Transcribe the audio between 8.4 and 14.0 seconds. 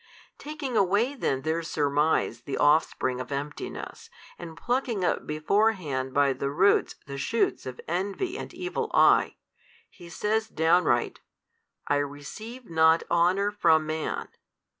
evil eye, He says downright, I receive not honour from